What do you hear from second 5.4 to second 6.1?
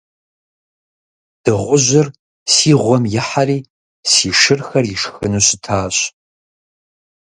щытащ!